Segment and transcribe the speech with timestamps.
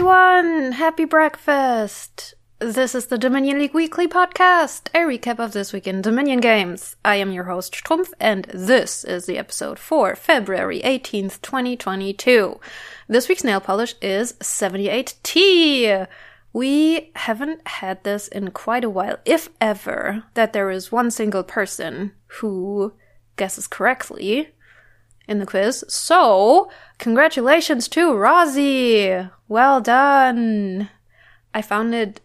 [0.00, 0.72] everyone!
[0.72, 2.32] Happy breakfast!
[2.58, 6.96] This is the Dominion League Weekly Podcast, a recap of this week in Dominion games.
[7.04, 12.58] I am your host, Strumpf, and this is the episode for February 18th, 2022.
[13.08, 16.06] This week's nail polish is 78T.
[16.54, 21.42] We haven't had this in quite a while, if ever, that there is one single
[21.42, 22.94] person who
[23.36, 24.54] guesses correctly
[25.30, 25.84] in the quiz.
[25.88, 29.28] So, congratulations to Rosie!
[29.48, 30.90] Well done!
[31.54, 32.20] I found it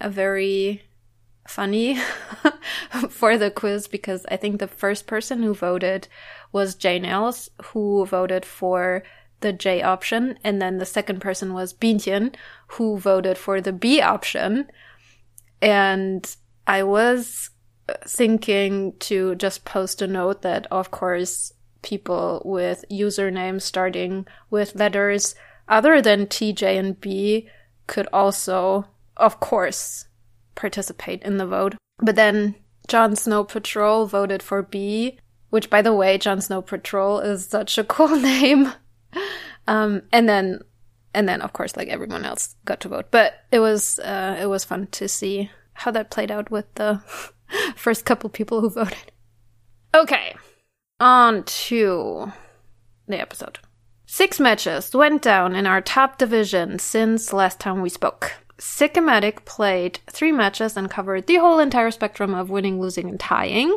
[0.00, 0.82] a very
[1.46, 1.96] funny
[3.10, 6.08] for the quiz because I think the first person who voted
[6.50, 9.02] was Jane Els, who voted for
[9.40, 12.34] the J option, and then the second person was Bienchen,
[12.68, 14.66] who voted for the B option.
[15.60, 16.34] And
[16.66, 17.50] I was
[18.06, 21.52] thinking to just post a note that, of course,
[21.86, 25.36] people with usernames starting with letters
[25.68, 27.48] other than T, J, and B
[27.86, 30.06] could also, of course,
[30.56, 31.76] participate in the vote.
[32.00, 32.56] But then
[32.88, 37.78] Jon Snow Patrol voted for B, which, by the way, Jon Snow Patrol is such
[37.78, 38.72] a cool name.
[39.68, 40.60] um, and then,
[41.14, 43.12] and then, of course, like everyone else got to vote.
[43.12, 47.00] But it was, uh, it was fun to see how that played out with the
[47.76, 49.12] first couple people who voted.
[49.94, 50.34] Okay,
[51.00, 52.32] on to
[53.06, 53.58] the episode.
[54.06, 58.32] Six matches went down in our top division since last time we spoke.
[58.58, 63.76] Sickamatic played three matches and covered the whole entire spectrum of winning, losing, and tying.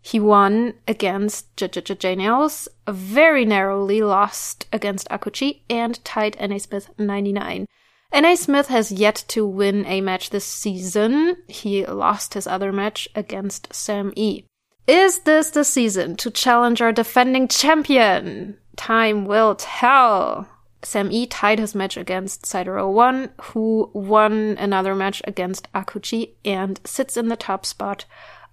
[0.00, 7.66] He won against Janails, very narrowly lost against Akuchi, and tied NA Smith 99.
[8.14, 11.36] NA Smith has yet to win a match this season.
[11.46, 14.44] He lost his other match against Sam E.
[14.88, 18.56] Is this the season to challenge our defending champion?
[18.74, 20.48] Time will tell.
[20.82, 26.80] Sam E tied his match against Cider 01, who won another match against Akuchi and
[26.84, 28.06] sits in the top spot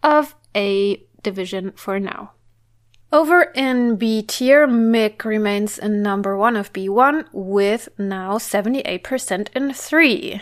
[0.04, 2.34] of A division for now.
[3.14, 9.72] Over in B tier, Mick remains in number one of B1 with now 78% in
[9.72, 10.42] 3.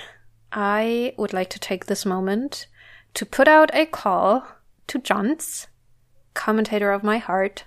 [0.52, 2.66] I would like to take this moment
[3.14, 4.48] to put out a call
[4.88, 5.68] to Johns
[6.34, 7.66] commentator of my heart.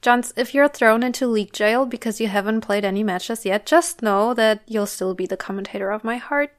[0.00, 4.02] Johns, if you're thrown into league jail because you haven't played any matches yet, just
[4.02, 6.50] know that you'll still be the commentator of my heart.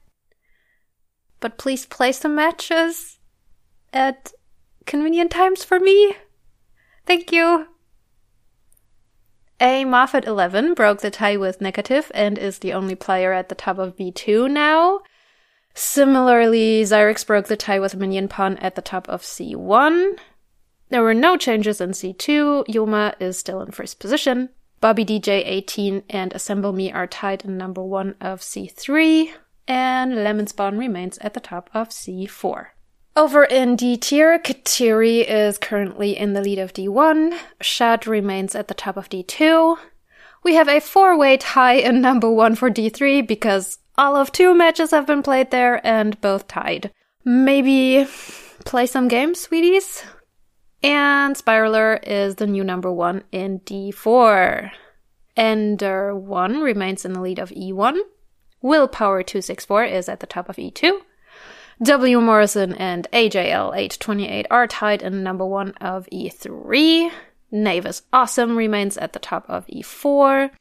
[1.39, 3.19] But please play some matches
[3.93, 4.33] at
[4.85, 6.15] convenient times for me.
[7.05, 7.67] Thank you.
[9.61, 13.55] A Moffat 11 broke the tie with Negative and is the only player at the
[13.55, 14.99] top of B2 now.
[15.73, 20.17] Similarly, Zyrex broke the tie with Minion Pawn at the top of C1.
[20.89, 22.67] There were no changes in C2.
[22.67, 24.49] Yoma is still in first position.
[24.81, 29.31] Bobby DJ 18 and Assemble Me are tied in number one of C3.
[29.67, 32.67] And Lemon Spawn remains at the top of C4.
[33.15, 37.37] Over in D tier, Kateri is currently in the lead of D1.
[37.61, 39.77] Shad remains at the top of D2.
[40.43, 44.91] We have a four-way tie in number one for D3 because all of two matches
[44.91, 46.91] have been played there and both tied.
[47.25, 48.07] Maybe
[48.63, 50.03] play some games, sweeties?
[50.81, 54.71] And Spiraler is the new number one in D4.
[55.35, 57.97] Ender 1 remains in the lead of E1.
[58.61, 60.99] Willpower 264 is at the top of E2.
[61.81, 62.19] W.
[62.19, 67.09] Morrison and AJL 828 are tied in number one of E3.
[67.51, 70.51] Navis Awesome remains at the top of E4.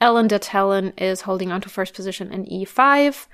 [0.00, 3.26] Ellen Talon is holding on to first position in E5.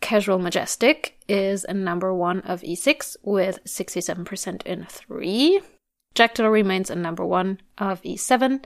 [0.00, 5.60] Casual Majestic is in number one of E6 with 67% in 3.
[6.14, 8.62] Jactal remains in number one of E7,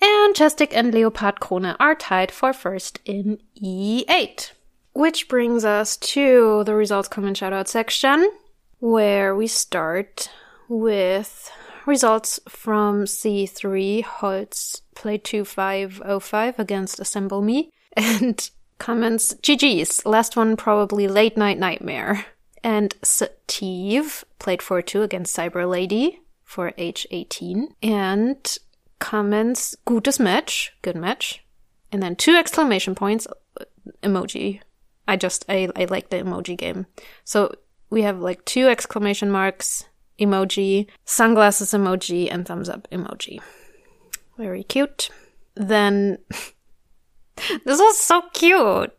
[0.00, 4.52] and Chestic and Leopard Krone are tied for first in E8.
[4.94, 8.30] Which brings us to the results comment shoutout section,
[8.78, 10.30] where we start
[10.68, 11.50] with
[11.84, 14.02] results from C3.
[14.02, 22.24] Holtz played 2505 against Assemble Me, and comments GG's, last one probably Late Night Nightmare.
[22.64, 28.58] And Steve played 4 2 against Cyber Lady for H18 and
[28.98, 31.44] comments gutes Match, good match.
[31.92, 33.26] And then two exclamation points
[33.60, 33.64] uh,
[34.02, 34.60] emoji.
[35.06, 36.86] I just I, I like the emoji game.
[37.24, 37.52] So
[37.90, 39.84] we have like two exclamation marks
[40.18, 43.40] emoji, sunglasses emoji, and thumbs up emoji.
[44.38, 45.10] Very cute.
[45.54, 46.18] Then
[47.64, 48.92] this was so cute.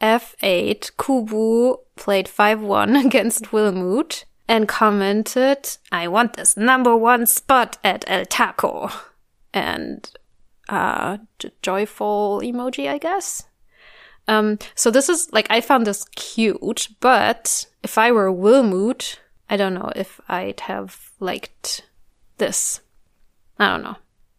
[0.00, 8.04] F8 Kubu played 5-1 against Wilmoot and commented, I want this number one spot at
[8.06, 8.90] El Taco.
[9.52, 10.10] And,
[10.68, 11.18] uh,
[11.62, 13.44] joyful emoji, I guess.
[14.26, 19.18] Um, so this is like I found this cute, but if I were Wilmut,
[19.50, 21.82] I don't know if I'd have liked
[22.38, 22.80] this.
[23.58, 23.96] I don't know.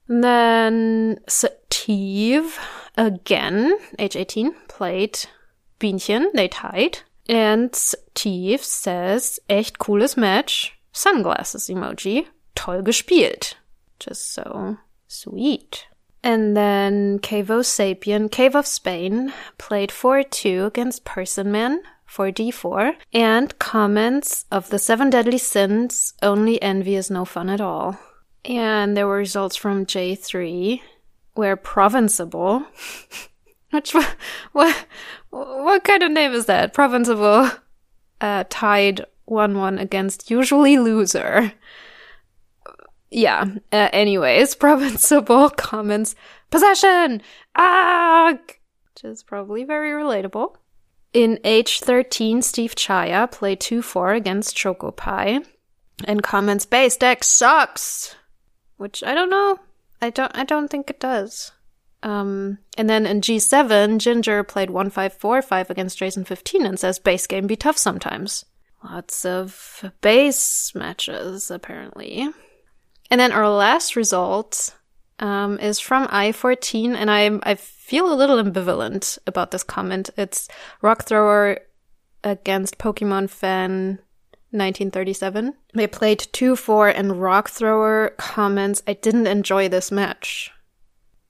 [0.07, 2.60] And then Steve
[2.98, 5.19] again, H18, played
[5.80, 6.31] Bienchen.
[6.34, 7.00] They tied.
[7.27, 10.77] And Steve says, echt cooles Match.
[10.92, 12.27] Sunglasses emoji.
[12.56, 13.56] Toll gespielt.
[14.00, 14.77] Just so
[15.07, 15.88] sweet.
[16.24, 23.57] And then Cavo Sapien, Cave of Spain, played 4-2 against Person Man for D4, and
[23.60, 28.00] comments of the seven deadly sins, only envy is no fun at all.
[28.44, 30.81] And there were results from J3,
[31.33, 32.66] where Provinciable,
[33.71, 33.94] which,
[34.51, 34.85] what,
[35.29, 36.73] what kind of name is that?
[36.73, 37.59] Provinciable,
[38.21, 41.53] uh, tied 1-1 against Usually Loser.
[43.12, 46.15] Yeah, uh, anyways, Provinciable comments,
[46.50, 47.21] Possession!
[47.56, 48.33] Ah!
[48.33, 50.56] Which is probably very relatable.
[51.13, 55.41] In H13, Steve Chaya played 2-4 against Choco Pie
[56.03, 58.15] and comments base deck sucks,
[58.77, 59.59] which I don't know.
[60.01, 61.51] I don't I don't think it does.
[62.06, 67.48] Um, and then in G7, Ginger played 1-5-4-5 against Jason 15 and says base game
[67.48, 68.46] be tough sometimes.
[68.84, 72.30] Lots of base matches, apparently.
[73.10, 74.75] And then our last result
[75.18, 80.12] um, is from I14, and I I feel a little ambivalent about this comment.
[80.16, 80.48] It's
[80.84, 81.60] Rock Thrower
[82.24, 84.00] against Pokemon Fan
[84.52, 85.54] 1937.
[85.74, 90.52] They played 2-4 and Rock Thrower comments, I didn't enjoy this match.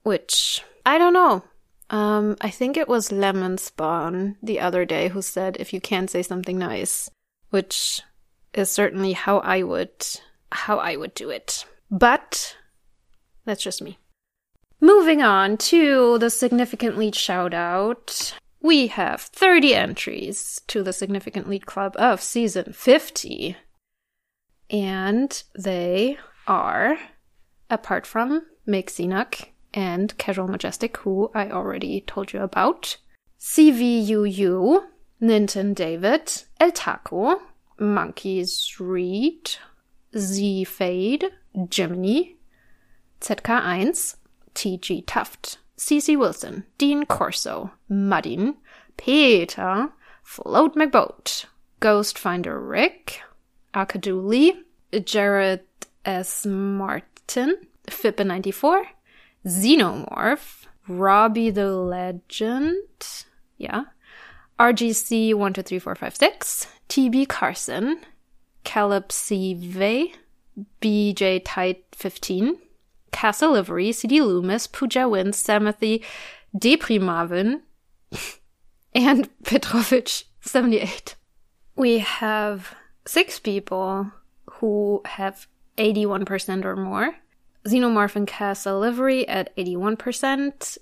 [0.06, 1.42] Which, I don't know.
[1.90, 6.08] Um, I think it was Lemon Spawn the other day who said if you can't
[6.08, 7.10] say something nice,
[7.50, 8.02] which
[8.54, 10.06] is certainly how I would
[10.52, 11.64] how I would do it.
[11.90, 12.56] But
[13.44, 13.98] that's just me.
[14.80, 18.32] Moving on to the Significant Lead shout out.
[18.62, 23.56] We have 30 entries to the Significant Lead Club of season 50.
[24.70, 26.16] And they
[26.46, 26.96] are,
[27.68, 32.96] apart from Zinuk and Casual Majestic, who I already told you about,
[33.38, 34.82] CVUU,
[35.22, 37.42] Ninten David, El Taco,
[37.78, 39.50] Monkeys Reed,
[40.16, 41.26] Z Fade,
[41.70, 42.36] Jiminy,
[43.20, 44.16] ZK1,
[44.54, 48.56] TG Tuft, CC Wilson, Dean Corso, Muddin,
[48.96, 49.90] Peter,
[50.22, 51.44] Float McBoat,
[51.80, 53.20] Ghostfinder Rick,
[53.74, 54.52] Akaduli,
[55.04, 55.60] Jared
[56.06, 56.46] S.
[56.46, 57.58] Martin,
[57.88, 58.86] Fippa94,
[59.46, 62.76] Xenomorph, Robbie the Legend,
[63.58, 63.84] yeah,
[64.58, 68.00] RGC123456, TB Carson,
[68.64, 69.54] Caleb C.
[69.54, 70.14] V,
[70.80, 72.58] BJ Tide 15,
[73.12, 76.02] Castle Livery, CD Loomis, Pooja Wins, Samathy,
[76.56, 77.60] Deprimavin,
[78.94, 81.14] and Petrovich 78.
[81.76, 82.74] We have
[83.06, 84.10] six people
[84.46, 85.46] who have
[85.78, 87.14] 81% or more.
[87.66, 90.78] Xenomorph and Castle Livery at 81%,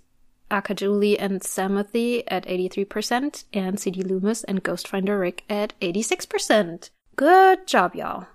[0.51, 6.91] Akajuli and Samathy at 83%, and CD Loomis and Ghostfinder Rick at 86%.
[7.17, 8.27] Good job, y'all.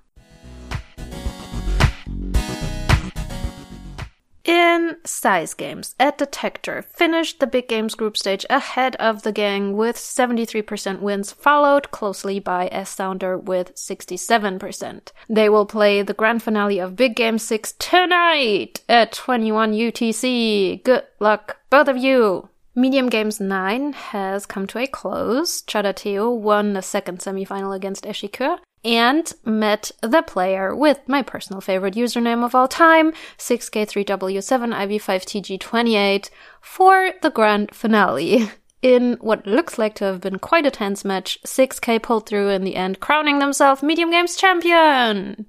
[4.50, 9.78] In size games, Ed Detector finished the big games group stage ahead of the gang
[9.78, 15.12] with 73% wins, followed closely by S Sounder with 67%.
[15.30, 20.84] They will play the grand finale of Big Game 6 tonight at 21 UTC.
[20.84, 22.50] Good luck, both of you!
[22.74, 25.62] Medium Games 9 has come to a close.
[25.62, 31.96] Chadateo won the second semifinal against Eshikur, and met the player with my personal favorite
[31.96, 36.30] username of all time, 6K3W7IV5TG28,
[36.62, 38.50] for the grand finale.
[38.82, 42.64] In what looks like to have been quite a tense match, 6K pulled through in
[42.64, 45.48] the end, crowning themselves Medium Games champion!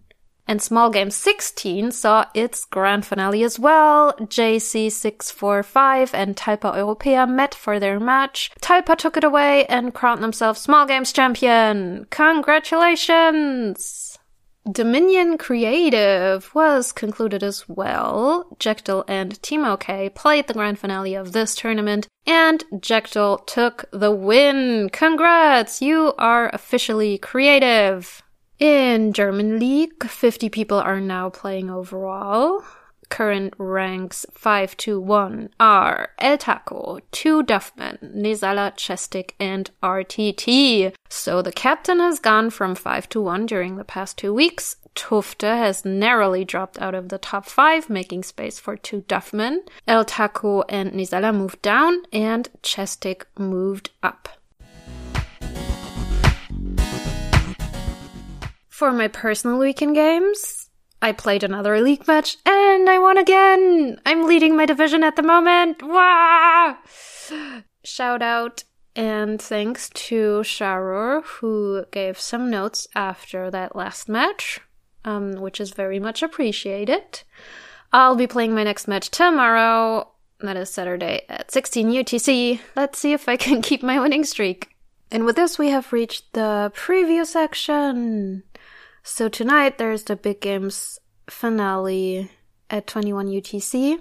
[0.50, 4.14] And Small Game 16 saw its grand finale as well.
[4.14, 8.50] JC645 and Talpa Europea met for their match.
[8.61, 12.09] Talpa took it away and crowned themselves Small Games champion.
[12.11, 14.19] Congratulations!
[14.73, 18.57] Dominion Creative was concluded as well.
[18.59, 24.11] Jekyll and Timo K played the grand finale of this tournament, and Jekyll took the
[24.11, 24.90] win.
[24.90, 25.80] Congrats!
[25.80, 28.21] You are officially creative.
[28.61, 32.62] In German League, 50 people are now playing overall.
[33.09, 40.95] current ranks 5 to 1 are El Taco, 2 Duffman, Nizala, Chestic, and RTT.
[41.09, 44.76] So the captain has gone from 5 to 1 during the past two weeks.
[44.95, 49.61] Tufte has narrowly dropped out of the top 5, making space for 2 Duffman.
[49.88, 54.29] El Taco and Nizala moved down, and Chestic moved up.
[58.80, 60.70] For my personal weekend games,
[61.02, 64.00] I played another league match and I won again!
[64.06, 65.82] I'm leading my division at the moment!
[65.82, 66.78] Wow!
[67.84, 68.64] Shout out
[68.96, 74.60] and thanks to Sharur who gave some notes after that last match,
[75.04, 77.22] um, which is very much appreciated.
[77.92, 80.08] I'll be playing my next match tomorrow.
[80.38, 82.60] That is Saturday at 16 UTC.
[82.75, 84.70] Let's see if I can keep my winning streak.
[85.10, 88.44] And with this, we have reached the preview section.
[89.02, 92.30] So tonight there's the big games finale
[92.69, 94.00] at 21 UTC,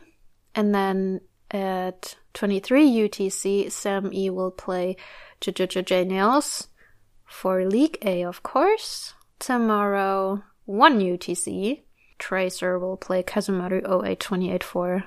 [0.56, 4.96] and then at 23 UTC, Sam E will play
[5.42, 6.68] JJJ Nails
[7.26, 9.14] for League A, of course.
[9.40, 11.82] Tomorrow, 1 UTC,
[12.18, 15.06] Tracer will play Kazumaru 0828 for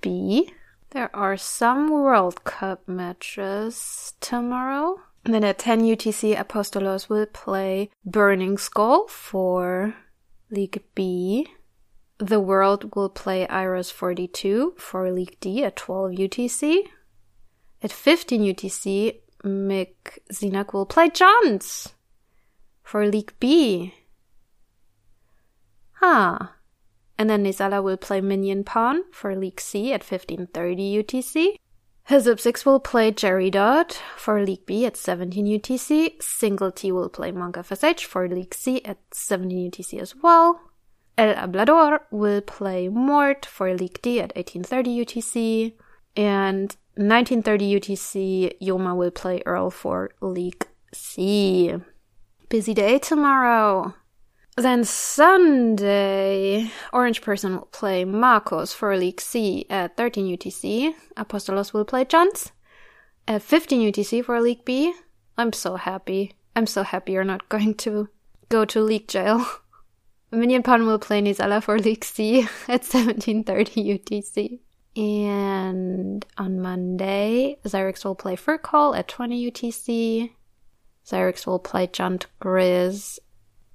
[0.00, 0.52] B.
[0.90, 5.00] There are some World Cup matches tomorrow.
[5.24, 9.94] Then at 10 UTC, Apostolos will play Burning Skull for
[10.50, 11.46] League B.
[12.18, 16.82] The World will play Iris 42 for League D at 12 UTC.
[17.82, 21.94] At 15 UTC, Mick Zinak will play Johns
[22.82, 23.94] for League B.
[25.94, 26.38] Huh.
[27.18, 31.56] And then Nizala will play Minion Pawn for League C at 1530 UTC.
[32.04, 36.20] Hizip 6 will play Jerry Dodd for League B at 17 UTC.
[36.22, 40.60] Single T will play Monk FSH for League C at 17 UTC as well.
[41.16, 45.72] El Hablador will play Mort for League D at 1830 UTC.
[46.16, 51.74] And 1930 UTC, Yoma will play Earl for League C.
[52.48, 53.94] Busy day tomorrow.
[54.56, 60.94] Then Sunday, Orange Person will play Marcos for League C at 13 UTC.
[61.16, 62.52] Apostolos will play Johns
[63.26, 64.92] at 15 UTC for League B.
[65.38, 66.34] I'm so happy.
[66.54, 68.10] I'm so happy you're not going to
[68.50, 69.46] go to League Jail.
[70.30, 74.60] Minion Pawn will play Nizala for League C at 1730 UTC.
[74.94, 80.30] And on Monday, Zyrex will play Furcall at 20 UTC.
[81.06, 83.18] Zyrex will play Junt Grizz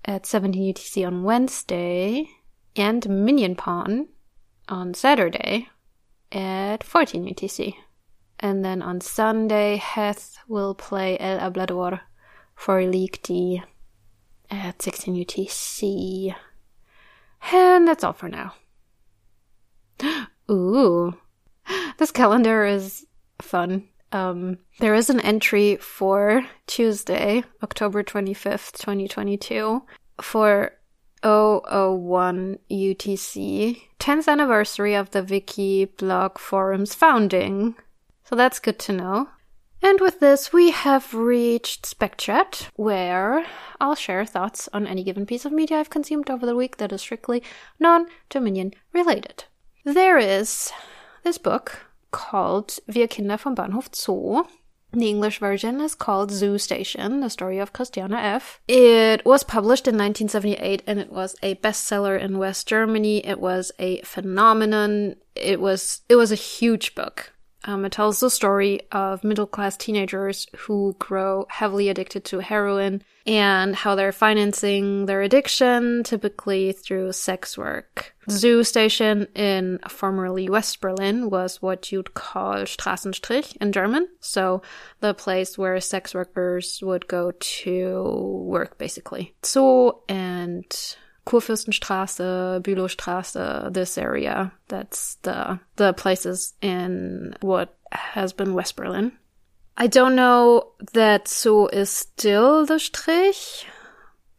[0.08, 2.30] at 17 UTC on Wednesday
[2.76, 4.08] and Minion Pawn
[4.70, 5.68] on Saturday
[6.32, 7.76] at 14 UTC.
[8.40, 12.00] And then on Sunday, Heth will play El Hablador
[12.56, 13.62] for League D
[14.50, 16.36] at 16 UTC.
[17.52, 18.54] And that's all for now.
[20.52, 21.16] Ooh.
[21.98, 23.06] This calendar is
[23.42, 23.88] fun.
[24.12, 29.84] Um, there is an entry for Tuesday, October 25th, 2022,
[30.22, 30.74] for
[31.24, 37.76] 001 UTC, 10th anniversary of the Wiki blog forum's founding.
[38.24, 39.30] So that's good to know.
[39.82, 43.46] And with this, we have reached SpecChat, where
[43.80, 46.92] I'll share thoughts on any given piece of media I've consumed over the week that
[46.92, 47.44] is strictly
[47.80, 49.46] non Dominion related.
[49.86, 50.72] There is
[51.24, 54.48] this book called Wir Kinder vom Bahnhof Zoo.
[54.94, 58.62] The English version is called Zoo Station, the story of Christiane F.
[58.67, 63.25] It was published in 1978 and it was a bestseller in West Germany.
[63.25, 65.15] It was a phenomenon.
[65.36, 67.34] It was, it was a huge book.
[67.68, 73.04] Um, it tells the story of middle class teenagers who grow heavily addicted to heroin
[73.26, 78.16] and how they're financing their addiction, typically through sex work.
[78.30, 84.08] Zoo Station in formerly West Berlin was what you'd call Straßenstrich in German.
[84.22, 84.62] So
[85.02, 89.36] the place where sex workers would go to work, basically.
[89.44, 90.66] Zoo and
[91.28, 94.52] Kurfürstenstraße, Bülowstraße, this area.
[94.70, 99.12] That's the the places in what has been West Berlin.
[99.76, 103.66] I don't know that so is still the Strich,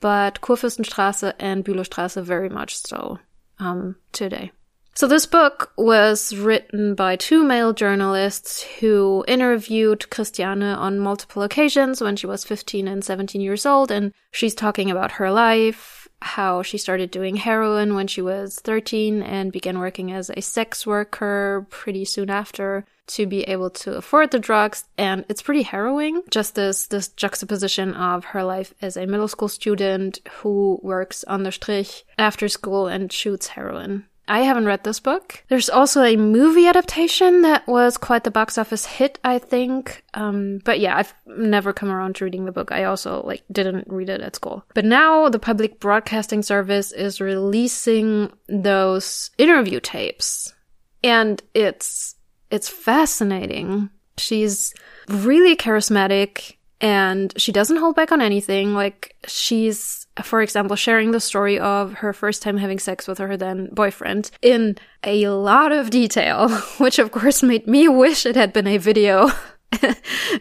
[0.00, 3.18] but Kurfürstenstraße and Bülowstraße very much so
[3.59, 4.50] um, today.
[4.99, 12.00] So this book was written by two male journalists who interviewed Christiane on multiple occasions
[12.00, 16.62] when she was 15 and 17 years old, and she's talking about her life, how
[16.62, 21.66] she started doing heroin when she was 13 and began working as a sex worker
[21.70, 24.84] pretty soon after to be able to afford the drugs.
[24.98, 29.48] And it's pretty harrowing just this this juxtaposition of her life as a middle school
[29.48, 35.00] student who works on the strich after school and shoots heroin I haven't read this
[35.00, 35.42] book.
[35.49, 40.04] There's also a movie adaptation that was quite the box office hit, I think.
[40.14, 42.70] Um, but yeah, I've never come around to reading the book.
[42.70, 44.64] I also like didn't read it at school.
[44.75, 50.54] But now the public broadcasting service is releasing those interview tapes.
[51.02, 52.16] And it's
[52.50, 53.90] it's fascinating.
[54.18, 54.75] She's
[55.08, 58.75] really charismatic and she doesn't hold back on anything.
[58.75, 63.37] Like she's, for example, sharing the story of her first time having sex with her
[63.37, 68.52] then boyfriend in a lot of detail, which of course made me wish it had
[68.52, 69.30] been a video.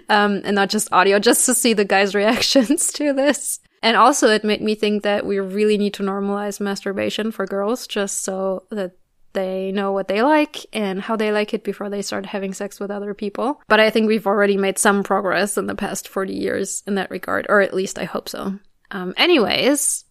[0.09, 3.59] um, and not just audio, just to see the guy's reactions to this.
[3.83, 7.85] And also, it made me think that we really need to normalize masturbation for girls
[7.85, 8.93] just so that
[9.37, 12.79] they know what they like and how they like it before they start having sex
[12.79, 13.61] with other people.
[13.67, 17.11] But I think we've already made some progress in the past 40 years in that
[17.11, 18.57] regard, or at least I hope so.
[18.89, 20.05] Um, anyways,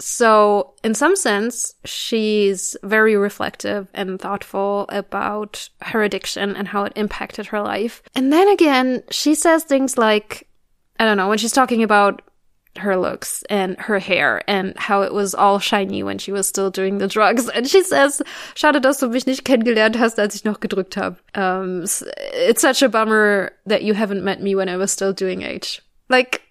[0.00, 6.92] so in some sense, she's very reflective and thoughtful about her addiction and how it
[6.96, 8.02] impacted her life.
[8.16, 10.48] And then again, she says things like,
[10.98, 12.20] I don't know, when she's talking about
[12.78, 16.70] her looks and her hair and how it was all shiny when she was still
[16.70, 17.48] doing the drugs.
[17.48, 18.22] And she says,
[18.54, 21.16] schade, dass du mich nicht kennengelernt hast, als ich noch gedrückt habe.
[21.34, 25.42] Um, it's such a bummer that you haven't met me when I was still doing
[25.42, 25.82] H.
[26.08, 26.42] Like,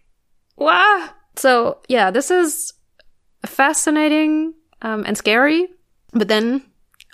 [0.58, 1.10] wow.
[1.36, 2.74] So yeah, this is
[3.46, 5.68] fascinating um, and scary.
[6.14, 6.64] But then,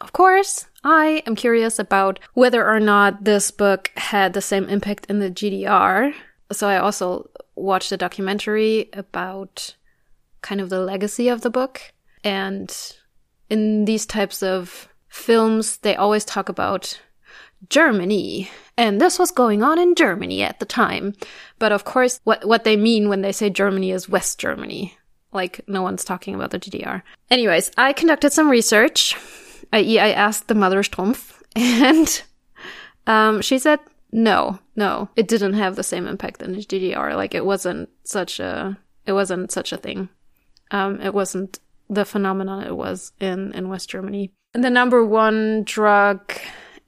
[0.02, 5.06] of course, I am curious about whether or not this book had the same impact
[5.08, 6.14] in the GDR.
[6.52, 9.76] So I also watched a documentary about
[10.42, 11.82] kind of the legacy of the book.
[12.24, 12.76] And
[13.50, 17.00] in these types of films, they always talk about
[17.70, 18.50] Germany.
[18.78, 21.14] And this was going on in Germany at the time.
[21.60, 24.96] But of course, what, what they mean when they say Germany is West Germany.
[25.34, 27.02] Like, no one's talking about the GDR.
[27.30, 29.16] Anyways, I conducted some research,
[29.74, 32.24] i.e., I asked the Mother Strumpf, and
[33.06, 33.80] um, she said
[34.12, 37.16] no, no, it didn't have the same impact in the GDR.
[37.16, 40.10] Like it wasn't such a, it wasn't such a thing.
[40.72, 41.60] Um, it wasn't
[41.90, 44.32] the phenomenon it was in in West Germany.
[44.54, 46.34] And the number one drug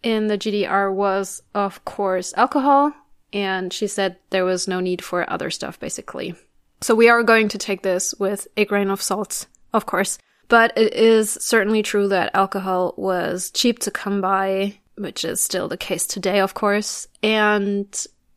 [0.04, 2.94] in the GDR was, of course, alcohol.
[3.32, 6.36] And she said there was no need for other stuff, basically.
[6.82, 10.18] So we are going to take this with a grain of salt, of course.
[10.48, 15.68] But it is certainly true that alcohol was cheap to come by which is still
[15.68, 17.08] the case today, of course.
[17.24, 17.88] And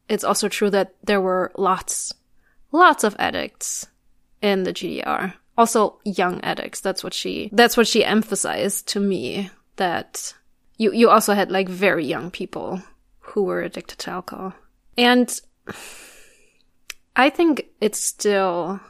[0.08, 2.14] it's also true that there were lots,
[2.70, 3.86] lots of addicts
[4.40, 5.34] in the GDR.
[5.58, 6.80] Also young addicts.
[6.80, 10.32] That's what she, that's what she emphasized to me that
[10.78, 12.80] you, you also had like very young people
[13.18, 14.54] who were addicted to alcohol.
[14.96, 15.40] And
[17.16, 18.80] I think it's still,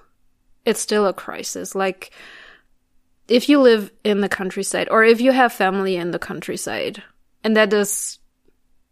[0.65, 1.75] it's still a crisis.
[1.75, 2.13] Like,
[3.29, 7.03] if you live in the countryside or if you have family in the countryside
[7.45, 8.19] and that is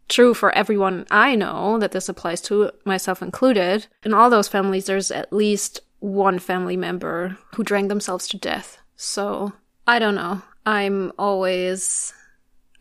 [0.09, 3.87] true for everyone I know, that this applies to, myself included.
[4.03, 8.79] In all those families, there's at least one family member who drank themselves to death.
[8.97, 9.53] So,
[9.87, 10.43] I don't know.
[10.67, 12.13] I'm always,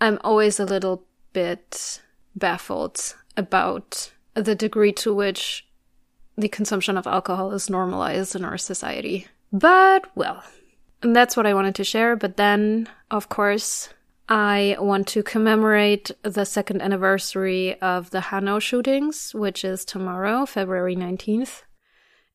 [0.01, 2.01] I'm always a little bit
[2.35, 5.65] baffled about the degree to which
[6.37, 9.27] the consumption of alcohol is normalized in our society.
[9.51, 10.43] But, well,
[11.01, 12.15] that's what I wanted to share.
[12.15, 13.89] But then, of course,
[14.31, 20.95] I want to commemorate the second anniversary of the Hanau shootings, which is tomorrow, February
[20.95, 21.63] 19th.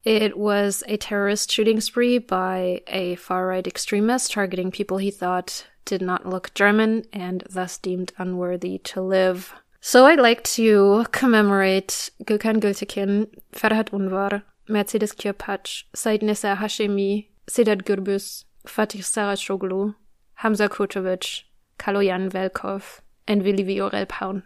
[0.03, 5.67] It was a terrorist shooting spree by a far right extremist targeting people he thought
[5.85, 9.55] did not look German and thus deemed unworthy to live.
[9.81, 17.85] So I'd like to commemorate Gökhan Gültekin, Ferhat Unvar, Mercedes Kierpacz, Said Nesar Hashemi, Sedat
[17.85, 19.95] Gürbüz, Fatih Saracoglu,
[20.35, 21.45] Hamza Kurtovic,
[21.79, 24.43] Kaloyan Velkov, and Vili Viorel Păun.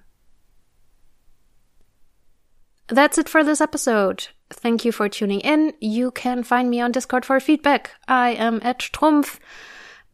[2.88, 4.29] That's it for this episode.
[4.51, 5.75] Thank you for tuning in.
[5.81, 7.91] You can find me on Discord for feedback.
[8.09, 9.38] I am at Strumpf.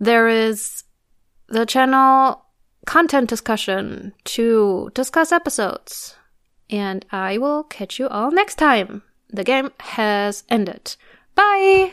[0.00, 0.82] There is
[1.46, 2.44] the channel
[2.84, 6.16] content discussion to discuss episodes.
[6.68, 9.02] And I will catch you all next time.
[9.30, 10.96] The game has ended.
[11.34, 11.92] Bye!